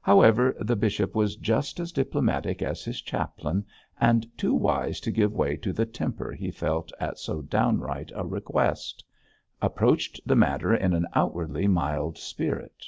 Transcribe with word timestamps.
However, 0.00 0.54
the 0.60 0.76
bishop 0.76 1.12
was 1.12 1.34
just 1.34 1.80
as 1.80 1.90
diplomatic 1.90 2.62
as 2.62 2.84
his 2.84 3.02
chaplain, 3.02 3.66
and 4.00 4.24
too 4.38 4.54
wise 4.54 5.00
to 5.00 5.10
give 5.10 5.32
way 5.32 5.56
to 5.56 5.72
the 5.72 5.86
temper 5.86 6.30
he 6.30 6.52
felt 6.52 6.92
at 7.00 7.18
so 7.18 7.40
downright 7.42 8.12
a 8.14 8.24
request, 8.24 9.02
approached 9.60 10.20
the 10.24 10.36
matter 10.36 10.72
in 10.72 10.92
an 10.94 11.08
outwardly 11.14 11.66
mild 11.66 12.16
spirit. 12.16 12.84